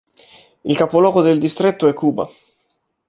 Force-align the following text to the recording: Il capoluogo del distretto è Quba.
Il 0.63 0.75
capoluogo 0.75 1.21
del 1.21 1.37
distretto 1.37 1.87
è 1.87 1.93
Quba. 1.93 2.27